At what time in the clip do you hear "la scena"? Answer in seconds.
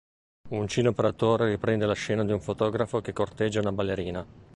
1.85-2.25